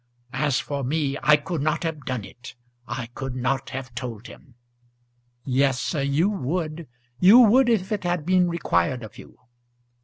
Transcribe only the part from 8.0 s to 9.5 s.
had been required of you."